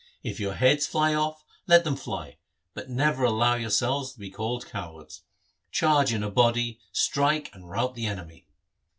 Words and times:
If 0.23 0.39
your 0.39 0.55
heads 0.55 0.87
fly 0.87 1.13
off, 1.13 1.43
let 1.67 1.83
them 1.83 1.95
fly, 1.95 2.39
but 2.73 2.89
never 2.89 3.23
allow 3.23 3.53
yourselves 3.53 4.13
to 4.13 4.19
be 4.19 4.31
called 4.31 4.65
cowards. 4.65 5.21
Charge 5.71 6.11
in 6.11 6.23
a 6.23 6.31
body, 6.31 6.79
strike 6.91 7.51
and 7.53 7.69
rout 7.69 7.93
the 7.93 8.07
enemy.' 8.07 8.47